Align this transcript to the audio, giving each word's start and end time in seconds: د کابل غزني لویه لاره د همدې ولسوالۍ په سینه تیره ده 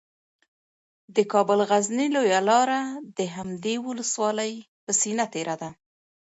د 1.15 1.17
کابل 1.31 1.59
غزني 1.69 2.07
لویه 2.15 2.41
لاره 2.49 2.81
د 3.17 3.19
همدې 3.35 3.75
ولسوالۍ 3.87 4.53
په 4.83 4.91
سینه 4.99 5.25
تیره 5.33 5.55
ده 5.61 5.69